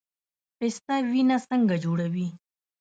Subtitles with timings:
[0.57, 2.27] پسته وینه څنګه جوړوي؟